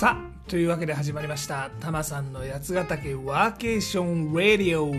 [0.00, 1.70] さあというわけで始まりました。
[1.78, 4.90] タマさんの八ヶ岳ワーケーションラディオ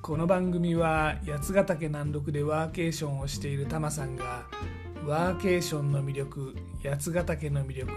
[0.00, 4.46] この番組は八ヶ岳南麓でワーケーションをしているタマさんが
[5.04, 7.92] ワーケーションの魅力八ヶ岳の魅力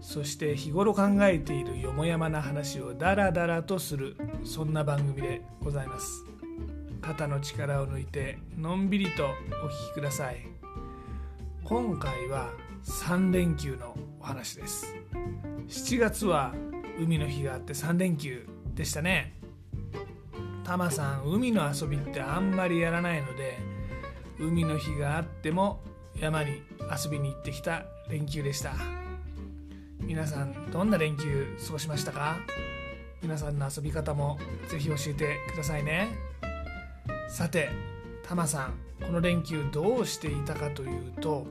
[0.00, 6.24] そして日頃考えているよもやまな話をダラダラとするそんな番組でございます。
[7.02, 10.38] 肩の力を抜いてのんびりとお聞きください。
[11.64, 12.48] 今回は
[12.82, 13.94] 3連休の
[14.28, 14.94] 話です。
[15.68, 16.54] 7月は
[17.00, 19.34] 海の日があって3連休でしたね。
[20.64, 23.58] タマさん海の遊びってあんまりやらないので
[24.38, 25.80] 海の日があっても
[26.20, 26.62] 山に
[27.04, 28.74] 遊びに行ってきた連休でした。
[30.00, 32.36] 皆さんどんな連休過ごしましたか？
[33.22, 34.38] 皆さんの遊び方も
[34.68, 36.08] ぜひ教えてくださいね。
[37.30, 37.70] さて
[38.22, 41.46] タマさんこの連休どうしていたかというと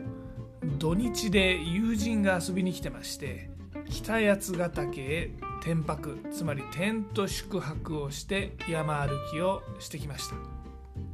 [0.78, 3.50] 土日で友人が遊びに来てまして
[3.90, 5.32] 北八ヶ岳へ
[5.64, 10.36] 天泊つまりテント宿泊をして山歩きをしてきました。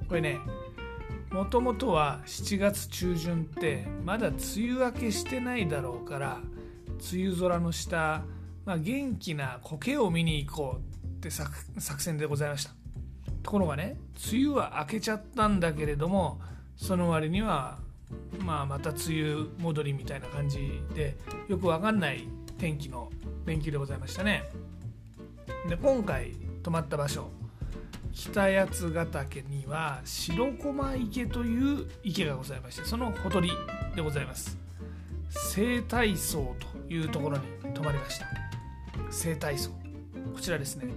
[0.07, 0.39] これね
[1.31, 4.37] もともとは7月中旬ってまだ梅
[4.71, 6.39] 雨明けしてないだろうから
[7.13, 8.23] 梅雨空の下、
[8.65, 11.51] まあ、元気な苔を見に行こうって作
[11.99, 12.71] 戦でございました。
[13.41, 13.97] ところがね
[14.31, 16.39] 梅雨は明けちゃったんだけれども
[16.75, 17.77] その割には、
[18.43, 21.15] まあ、また梅雨戻りみたいな感じで
[21.47, 22.27] よくわかんない
[22.57, 23.09] 天気の
[23.45, 24.43] 連休でございましたね。
[25.67, 27.29] で今回泊まった場所
[28.11, 33.51] 北八ヶ岳には白駒池という池がございましてそのほとり
[33.95, 34.57] でございます。
[35.29, 36.55] 生体層
[36.87, 38.27] というところに泊まりました。
[39.09, 39.71] 生体層
[40.33, 40.87] こちらですね。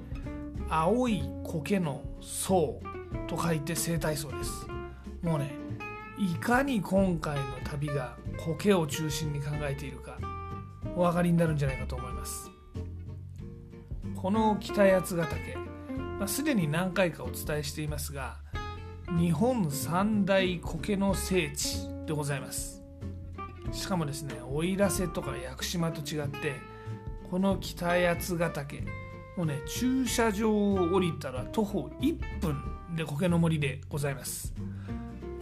[0.69, 2.81] 青い苔の層
[3.29, 4.67] と書いて生体層です。
[5.23, 5.66] もうね
[6.19, 10.19] いかに今回の旅が苔を中心に考えているか
[10.97, 12.51] お分かりになるんじゃないかと思います。
[14.15, 15.57] この北八ヶ岳、
[16.19, 18.39] まあ、すでに何回かお伝えしていますが
[19.19, 22.83] 日本三大苔の聖地でございます。
[23.73, 26.55] しかもですね奥入瀬とか屋久島と違って
[27.31, 28.83] この北八ヶ岳
[29.37, 32.57] もうね駐車場を降りたら徒歩1分
[32.97, 34.55] で苔の森でございます。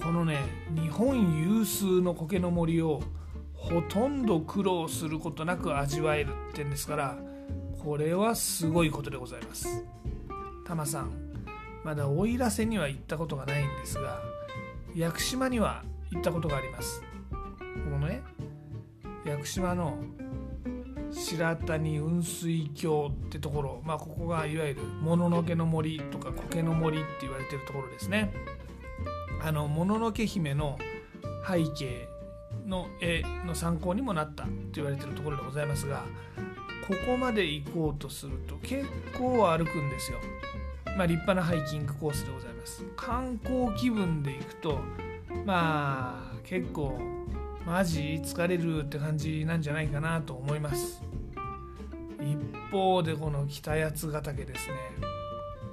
[0.04, 0.38] このね
[0.74, 3.02] 日本有数の苔の森を
[3.54, 7.18] ほとんど苦労することなく味わえるってんですから
[7.82, 9.84] これはすごいことでございます。
[10.66, 11.10] タマさん
[11.84, 14.20] まだ奥入瀬には行ったことがないんですが
[14.94, 17.02] 屋久島には行ったことがあります。
[17.30, 18.22] このね
[19.24, 19.98] 屋久島の
[21.10, 28.32] 白谷雲水峡ってところ、まあ、ここがいわゆるもののけの森とか苔の森って言われてるところですね。
[29.44, 30.78] あのもののけ姫の
[31.46, 32.08] 背景
[32.66, 36.02] の絵の参考にもなったと言われてるところでございますが
[36.88, 38.86] ここまで行こうとすると結
[39.18, 40.18] 構歩くんですよ。
[40.96, 42.84] まあ、立派なハイキングコースでございます。
[42.96, 44.78] 観光気分で行くと
[45.44, 46.98] まあ結構
[47.66, 51.02] マジ疲れるって感じなんじゃないかなと思います。
[52.20, 52.38] 一
[52.70, 54.74] 方でこの北八ヶ岳ですね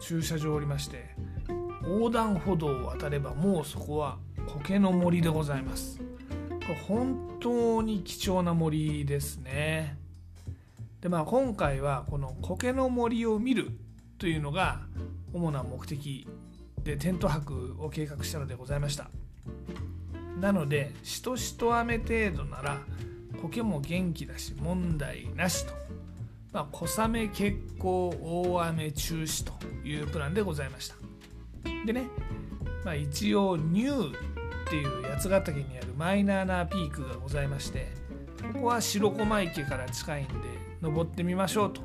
[0.02, 1.16] 駐車場おりまして
[1.84, 6.00] 横断歩道を渡ればもうそこは苔の森でございます。
[6.88, 9.98] 本当に貴重な森ですね。
[11.02, 13.72] でまあ今回はこの苔の森を見る
[14.18, 14.82] というのが
[15.34, 16.28] 主な目的
[16.84, 19.10] でテント泊を計画したのでございました。
[20.40, 22.80] なのでしとしと雨程度なら
[23.42, 25.74] 苔も元気だし問題なしと、
[26.52, 29.54] まあ、小雨結構大雨中止と
[29.88, 30.96] いうプランでございました
[31.86, 32.08] でね、
[32.84, 34.14] まあ、一応ニューっ
[34.70, 37.92] ていう八ヶ岳にあるマイナーなピークがございまして
[38.54, 40.34] ここは白駒池から近いんで
[40.82, 41.82] 登ってみましょうと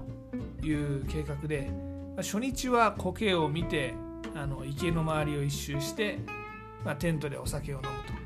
[0.66, 1.70] いう計画で
[2.16, 3.94] まあ初日は苔を見て
[4.34, 6.18] あの池の周りを一周して、
[6.84, 8.16] まあ、テントでお酒を飲むと。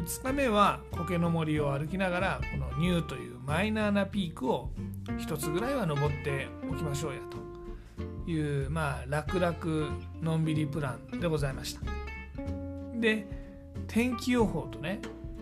[0.00, 4.70] 2日目は苔の森を歩きながらこのニューというマイナーなピークを
[5.06, 7.41] 1つぐらいは登っておきましょうやと。
[8.26, 9.56] いうまあ楽々
[10.20, 11.80] のんびりプランでございました
[13.00, 13.26] で
[13.88, 15.00] 天気予報とね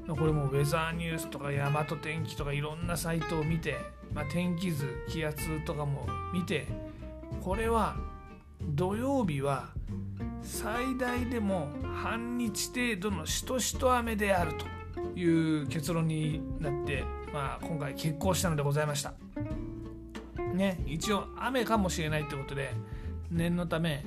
[0.08, 3.76] これもウェザーニュースとか大和天気とかいろんなサイトを見て、
[4.12, 6.66] まあ、天気図気圧とかも見て
[7.40, 7.96] これは
[8.60, 9.68] 土曜日は
[10.42, 19.14] 最大でも半日程度のしとしと雨であるという結論になって、まあ、今回決行したのでございました。
[20.55, 22.73] ね、一応雨かもしれないってことで
[23.31, 24.05] 念のため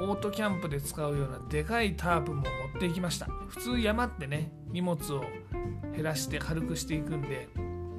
[0.00, 3.26] オートキャンプで使うようなでかいタープも持っていきました。
[3.48, 5.24] 普通山ってね荷物を
[5.94, 7.48] 減らして軽くしていくんで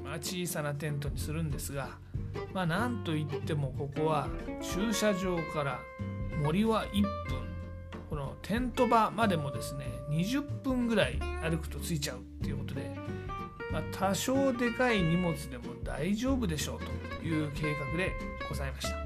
[0.04, 1.90] ま小さなテントにするんですが
[2.52, 4.28] まあなんといってもここは
[4.62, 5.80] 駐車場から
[6.42, 7.54] 森は1分。
[8.10, 12.94] このテント場までもですね20分ぐらい歩くと着いちゃうっていうことで、
[13.72, 16.84] まあ、多少でかい荷物でも大丈夫でしょうと。
[17.24, 18.12] いう計画で
[18.48, 18.96] ございました。
[18.96, 19.04] は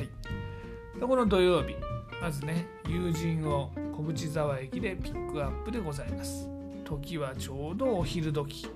[0.00, 0.08] い、
[0.98, 1.74] でこの土曜日
[2.20, 6.48] まずね友人を小淵沢駅でピックアップでございます。
[6.84, 8.68] 時はちょうどお昼時。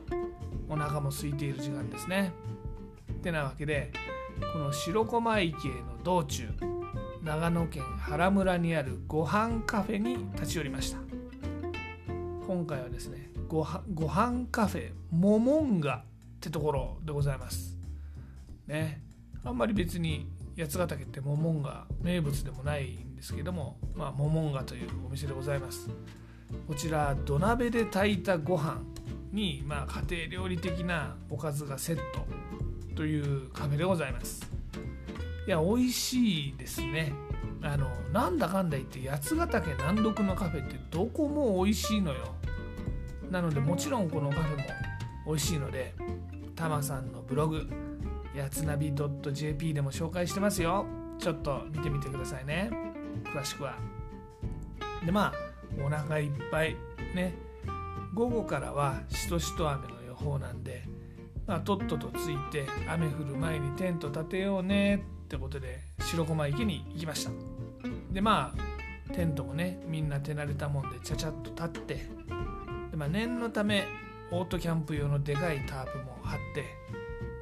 [0.69, 2.33] お腹も空いている時間ですね。
[3.13, 3.93] ってなわけで
[4.53, 6.49] この白駒池への道中
[7.23, 10.99] 長野県原村にあるご飯カフェに立ち寄りました。
[12.47, 16.03] 今回はですねごはご飯カフェモモンガっ
[16.41, 17.76] てところでございます
[18.67, 19.03] ね。
[19.45, 20.29] あんまり別に
[20.59, 25.89] 八ヶ岳ってモモンガ名物でもないんですけども、まあ、モモンガというお店でございます。
[26.67, 28.81] こちら土鍋で炊いたご飯
[29.33, 32.27] に、まあ、家庭料理的なおかずがセット
[32.95, 34.51] というカフェでございます。
[35.47, 37.13] いや美味しいですね。
[37.63, 42.35] あのなんだかんだ言って八ヶ岳南麓のカフェってどこも美味しいのよ。
[43.31, 44.65] なのでもちろんこのカフェも
[45.27, 45.95] 美味しいので
[46.55, 47.69] タマさんのブログ
[48.37, 48.93] やつなび
[49.33, 50.87] .jp でも紹介してますよ。
[51.19, 52.71] ちょっと見てみてくださいね。
[53.25, 53.77] 詳しくは。
[55.05, 55.35] でまあ
[55.83, 56.77] お腹いっぱい。
[57.15, 57.35] ね。
[58.15, 60.85] 午後からはしとしと雨の予報なんで、
[61.47, 64.97] まあ、とっとと着いて雨降る前にテント立てようね。
[65.25, 67.31] ってことで白駒池に行きました。
[68.13, 71.95] でまあテントもねみんな手慣れたもんでちゃちゃっと立って。
[72.91, 73.85] で、まあ、念のため
[74.31, 76.65] オートキャンプ用のでかいタープも張って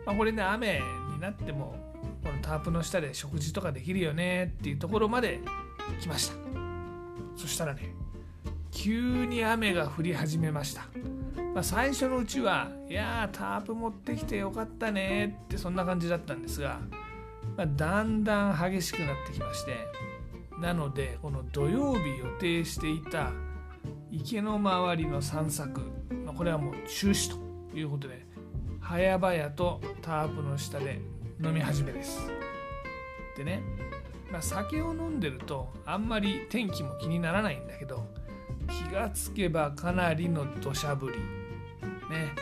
[0.07, 0.81] まあ、これね雨
[1.15, 1.77] になっても
[2.23, 5.41] このタープの下で食事とかできるよねっていうところまで
[6.01, 6.45] 来ました。
[7.37, 7.95] そしたらね
[8.71, 10.89] 急に雨が降り始めました、
[11.55, 16.81] まあ、最初のうちはいやータープ持ってきてよかったねってそんな感じだったんですが、
[17.57, 19.77] まあ、だんだん激しくなってきまして
[20.61, 23.31] なのでこの土曜日予定していた
[24.11, 25.81] 池の周りの散策、
[26.25, 28.24] まあ、これはもう中止ということで
[28.87, 31.01] 早々とタープの下で
[31.43, 32.31] 飲み始めです。
[33.37, 33.63] でね、
[34.31, 38.07] まあ、酒を飲んでるとあんまり天気も気にならないんだけど
[38.69, 41.19] 気がつけばかなりの土砂降り。
[42.11, 42.33] ね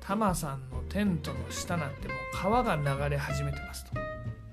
[0.00, 4.00] タマさんのテントの下なんてもう川が流れ始めてますと、ま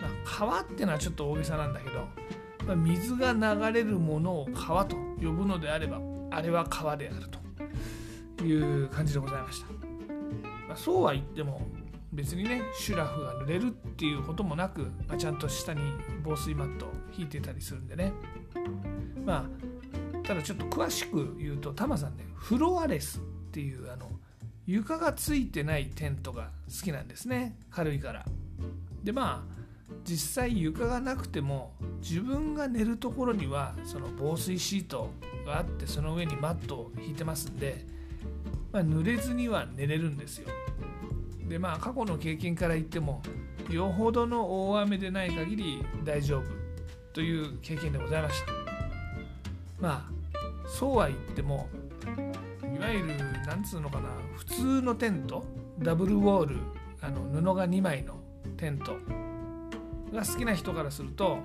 [0.08, 2.08] あ、川ってのはちょっと大げさなんだけど、
[2.66, 6.00] まあ、水が流れるものを川と呼ぶのであれば
[6.32, 7.28] あれは川である
[8.38, 9.79] という感じでございました。
[10.70, 11.62] まあ、そうは言っても
[12.14, 15.82] 別にねシュラフが濡れるっていうこともなく、まあ、ちゃんと下に
[16.24, 18.14] 防水マットを引いてたりするんでね。
[19.26, 23.22] まあただちょっと詳しく言うとタマさんねフロアレスっ
[23.52, 24.12] ていうあの
[24.68, 27.58] 床がついてないテントが好きなんですね。
[27.72, 28.26] 軽いから。
[29.04, 29.60] でまあ
[30.06, 35.10] 実際床がなくても自分が寝るところにはその防水シート
[35.48, 37.86] があってその上にマットを引いてますんで
[38.72, 40.50] まあ、濡れずには寝れるんですよ。
[41.48, 43.24] でまあ過去の経験から言っても
[43.70, 46.44] よほどの大雨でない限り大丈夫
[47.12, 48.52] という経験でございました。
[49.80, 51.68] まあそうは言っても
[52.76, 53.08] いわゆる
[53.48, 55.44] なんつうのかな普通のテント
[55.80, 56.58] ダブルウォール
[57.02, 58.20] あの布が2枚の
[58.58, 58.94] テント
[60.14, 61.40] が好きな人からすると、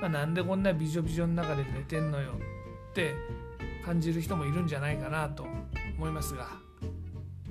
[0.00, 2.32] まあ、なんでこんなビジョビジョの中で寝てんのよ
[2.90, 3.14] って
[3.84, 5.46] 感じる人もいるんじゃないかなと
[5.96, 6.48] 思いますが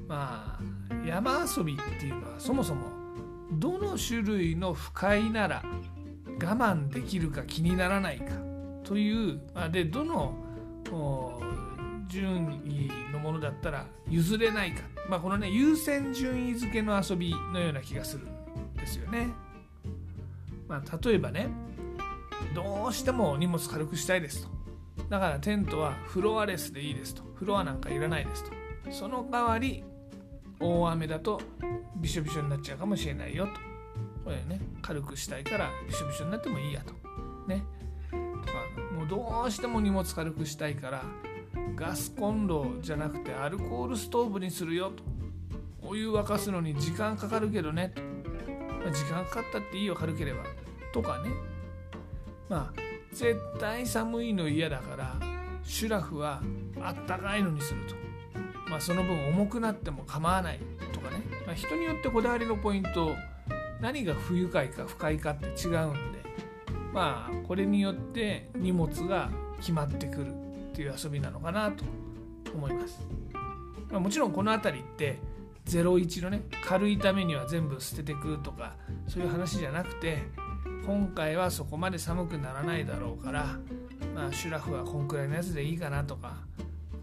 [0.10, 2.82] まあ山遊びっていうのはそもそも
[3.54, 5.64] どの種類の不快なら
[6.26, 8.34] 我慢できるか気にならないか
[8.84, 9.40] という
[9.72, 10.34] でどの
[12.08, 19.30] 順位のものだったら譲れないか、まあ、このね優先順位付けの遊びのような気がするんですよね。
[20.68, 21.50] まあ、例えばね
[22.56, 24.50] どうしても荷物軽くしたいですと。
[25.10, 27.22] だからテントはフロアレスでいいですと。
[27.36, 28.52] フロアなんかいらないですと。
[28.92, 29.84] その代わり
[30.60, 31.42] 大雨だと
[31.96, 33.52] びしょびしょになっちゃうかもしれないよと。
[34.24, 36.94] これね軽くしたいからびしょびしょになってもいいやと。
[37.48, 37.64] ね。
[38.12, 38.18] と
[38.52, 38.60] か
[38.94, 41.04] もうどうしても荷物軽くしたいから
[41.76, 45.04] ガスコンロじゃなくてアルコールストーブにするよと。
[45.82, 50.44] お湯沸かすのに時間かかるけどねと、まあ、時間かかったっていいよ軽ければ。
[50.94, 51.32] とかね。
[52.50, 55.16] まあ絶対寒いの嫌だから
[55.64, 56.42] シュラフは
[56.82, 57.99] あったかいのにすると。
[58.70, 60.60] まあ、その分重くなっても構わない
[60.94, 63.16] とかね、まあ、人によってこだわりのポイント
[63.82, 66.20] 何が不愉快か不快かって違うんで。
[66.94, 70.32] まあこれによって荷物が決まってくるっ
[70.74, 71.84] ていう遊びなのかなと
[72.54, 73.00] 思います、
[73.90, 75.20] まあ、もちろんこの辺りって
[75.66, 78.76] 01のね軽いためには全部捨ててくとか
[79.08, 80.20] そういう話じゃなくて
[80.86, 83.58] 今回はそこまで寒くならないだろうから
[84.16, 86.38] まあシュラフはこんくらいのやつでいいかなとか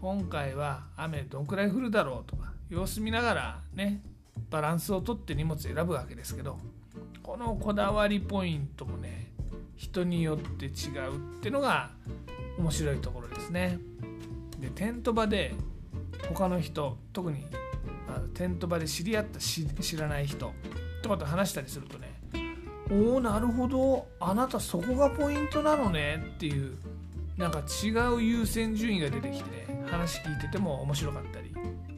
[0.01, 4.01] 今回は雨どんくらい降るだろうとか様子見ながらね
[4.49, 6.59] バランスをとって荷物選ぶわけですけど
[7.23, 9.31] このこだわりポイントもね
[9.75, 10.69] 人によって違
[11.07, 11.91] うってのが
[12.57, 13.77] 面白いところですね。
[14.59, 15.53] でテント場で
[16.29, 17.45] 他の人特に
[18.33, 20.51] テント場で知り合った知らない人
[21.03, 22.17] とかと話したりするとね
[22.89, 26.77] おおなるほどあなたそこがポイントなのねっていう
[27.37, 31.53] なんか違う優先順位が出てきてね話聞いてても面白かったり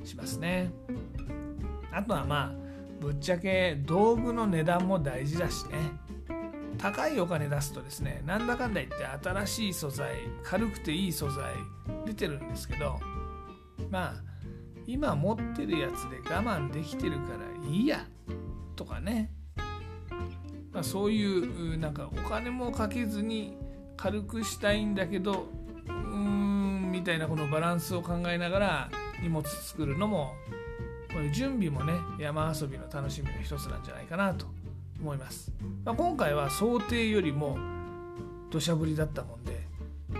[0.05, 0.71] しますね。
[1.91, 2.69] あとはまあ
[3.01, 6.09] ぶっちゃけ道具の値段も大事だしね。
[6.79, 11.53] 高いお金出すとですねなんだかんだ言って新しい素材軽くていい素材
[12.05, 12.99] 出てるんですけど
[13.91, 14.13] まあ
[14.87, 18.07] 今持ってるやつで我慢できてるからいいや
[18.77, 19.29] とかね、
[20.71, 23.57] まあ、そういうなんかお金もかけずに
[23.97, 25.47] 軽くしたいんだけど
[26.99, 28.89] みたいなこのバランスを考えながら
[29.23, 30.33] 荷物作るのも
[31.13, 34.45] これ準備もね山遊びの楽しみの一つなんじゃないかなと
[34.99, 35.49] 思います、
[35.85, 37.57] まあ、今回は想定よりも
[38.51, 39.61] 土砂降りだったもんで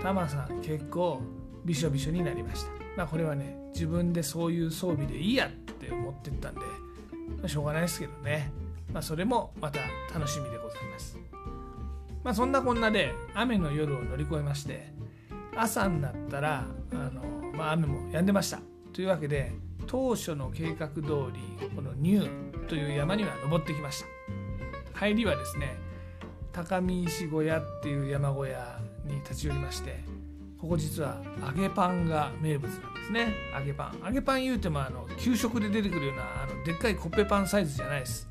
[0.02, 1.20] タマさん結構
[1.66, 2.70] びしょびしょになりました。
[2.96, 6.66] まあこれはね自分でそういう装備でいいやって思ってったんで、ま
[7.44, 8.50] あ、しょうがないですけどね。
[8.94, 9.80] まあそれもまた
[10.14, 11.18] 楽しみでございます。
[12.24, 14.92] まあそんなこんなで雨の夜を乗り越えまして
[15.60, 18.60] 朝になったらあの、まあ、雨も止んでました。
[18.94, 19.52] というわけで
[19.86, 24.06] 当初の計画通りこのニューという山には登ってきました。
[24.98, 25.76] 入りはですね
[26.52, 30.00] 高見石小屋っていう山小屋に立ち寄りまして
[30.60, 33.34] ここ実は揚げパンが名物なんですね。
[33.58, 34.02] 揚げパン。
[34.04, 38.28] 揚げパン言うてもあの給食で出てくるようなあのでっかいコッペパンサイズじゃないです。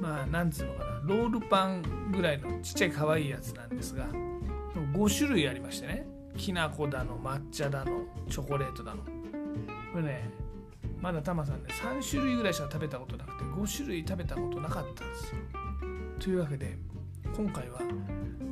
[0.00, 1.00] まあなんつうのかな。
[1.04, 4.06] ロールパンぐらいのちっちゃい可愛いやつなんですが
[4.94, 6.07] 5種類ありましてね。
[6.38, 9.02] きな粉だの抹茶だのチョコレートだの。
[9.92, 10.30] これね
[11.00, 15.36] まだタマさんね3種類ぐらいしか食べたことなくて5種類食べたことなかったんですよ。
[16.18, 16.78] というわけで
[17.36, 17.80] 今回は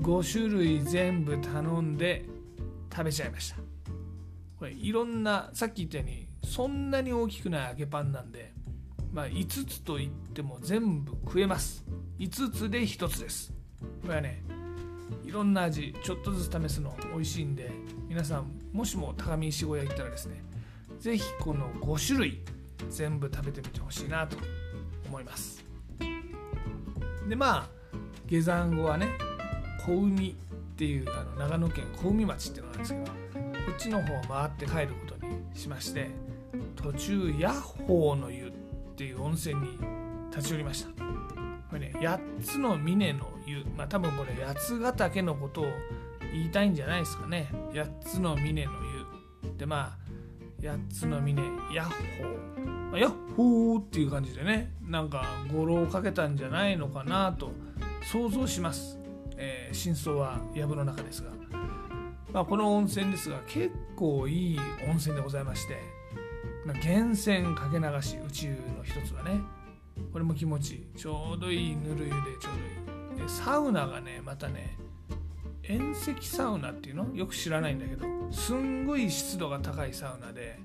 [0.02, 2.26] 5種類全部頼んで
[2.93, 3.57] 食べちゃいました。
[4.59, 8.52] これいろんなさっき言ったようにそんなに大きくない揚げパンなんで
[9.12, 11.85] まあ5つと言っても全部食えます。
[12.19, 13.52] 5つで1つです。
[14.02, 14.43] これはね
[15.37, 17.71] ろんな味ちょっとずつ試すの美味しいんで
[18.09, 20.43] 皆さんもしも高見石小屋行ったらですね
[20.99, 22.40] 是非この5種類
[22.88, 24.37] 全部食べてみてほしいなと
[25.07, 25.64] 思います。
[27.28, 27.69] でまあ
[28.26, 29.09] 下山後はね
[29.85, 30.35] 小海っ
[30.76, 36.11] ていうあの長野県小海町っていうのがあるんですけどこっちの方を回って帰ることにしまして
[36.76, 38.50] 途中ヤッホーの湯っ
[38.97, 39.78] ていう温泉に
[40.31, 40.90] 立ち寄りました。
[41.69, 45.66] これね8つの峰の湯まあ多分これ八ヶ岳のことを
[46.33, 47.49] 言いたいんじゃないですかね。
[47.73, 48.73] 8つの峰の
[49.43, 49.57] 湯。
[49.57, 50.07] でまあ
[50.61, 51.43] 8つの峰
[51.75, 57.52] ヤッホー、まあ、ヤッホーっていう感じでねなんか語呂をかけたんじゃないのかなと
[58.12, 58.99] 想像します。
[59.38, 61.31] えー、真相は藪の中ですが、
[62.33, 65.78] まあ、この温泉ですが結構いい温泉でございまして、
[66.64, 69.40] 源泉かけ流し宇宙の一つはね。
[70.16, 70.87] これも気持ちいい。
[70.96, 73.23] ちょうどいいぬる湯でちょうどいい。
[73.23, 74.78] でサウナがねまたね
[75.62, 77.14] 遠赤サウナっていうの？
[77.14, 78.06] よく知らないんだけど。
[78.32, 80.58] すんごい湿度が高いサウナで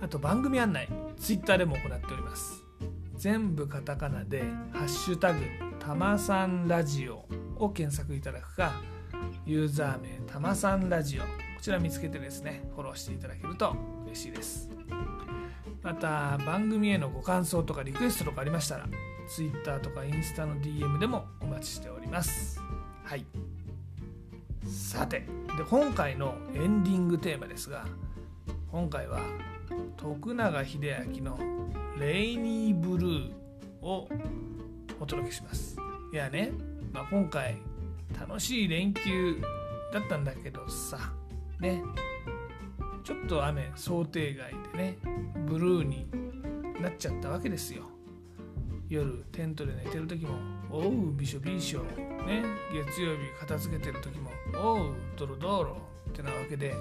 [0.03, 2.66] あと番組案内ツイッターでも行っております。
[3.17, 4.43] 全部カタカナで
[4.73, 5.41] 「ハッシュタグ
[5.79, 8.81] たまさんラジオ」を検索いただくか
[9.45, 11.29] ユーザー名たまさんラジオこ
[11.61, 13.75] ちら見つけてですねフォローしていただけると
[14.07, 14.71] 嬉しいです。
[15.83, 18.89] また番組へのご感想とかリクエストとかありましたら
[19.29, 22.61] Twitter とかインスタの DM でもお待ちしております。
[23.05, 23.25] はい。
[24.65, 25.21] さて
[25.57, 27.87] で今回のエンディングテーマですが
[28.73, 29.21] 今回は
[29.97, 30.67] 徳永英
[31.07, 31.39] 明の
[31.99, 33.33] 「レイニーブルー」
[33.83, 34.09] を
[35.01, 35.77] お届けします。
[36.13, 36.53] いやね、
[36.93, 37.57] まあ、今回
[38.19, 39.41] 楽しい連休
[39.93, 40.99] だったんだけどさ
[41.61, 41.83] ね。
[43.03, 44.99] ちょっと雨想定外でね
[45.47, 46.09] ブルーに
[46.81, 47.85] なっちゃったわけですよ。
[48.89, 50.35] 夜テントで寝てる時も
[50.71, 51.85] 「おうびしょびしょ」
[52.27, 52.43] ね。
[52.73, 55.77] 月曜日片付けてる時も「おうドロドロ」
[56.11, 56.75] ってなわけで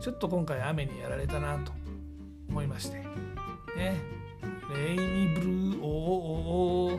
[0.00, 1.72] ちょっと今回雨にやられたなと。
[2.54, 2.98] 思いまして。
[3.76, 4.00] ね。
[4.72, 6.98] レイニブルーおおお終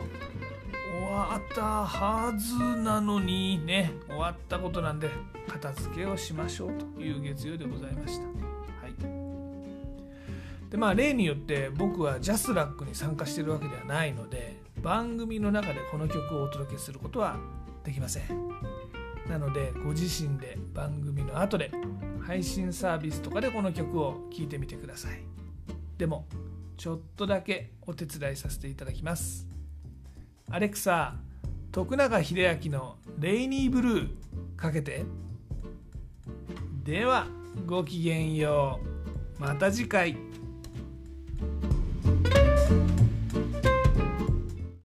[1.12, 5.10] わったはずなのにね終わったことなんで
[5.48, 8.30] 片付けをしましょうという月曜でございましたは
[8.88, 17.36] いでまあ例によって僕はジャスラックに参加してるわけではないので番組の中でこの曲をお届けすることは
[17.84, 18.24] できません
[19.28, 21.70] なのでご自身で番組の後で
[22.22, 25.35] 配信サービスとかでこの曲を聴いてみてください
[25.98, 26.26] でも
[26.76, 29.46] ちょっとだけお手伝いさせていただきます。
[30.50, 31.16] アレクサ
[31.72, 34.10] 徳永英明の「レイニーブルー」
[34.56, 35.04] かけて。
[36.84, 37.26] では
[37.66, 38.80] ごきげんよ
[39.38, 39.40] う。
[39.40, 40.16] また次回。